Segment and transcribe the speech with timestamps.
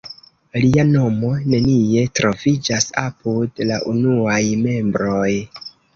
[0.61, 5.29] Lia nomo nenie troviĝas apud la unuaj membroj.